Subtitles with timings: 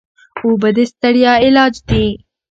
[0.43, 2.05] اوبه د ستړیا علاج دي.